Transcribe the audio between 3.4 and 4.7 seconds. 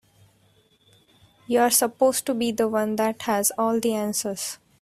all the answers.